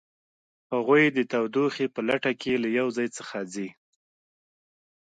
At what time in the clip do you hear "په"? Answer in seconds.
1.93-1.99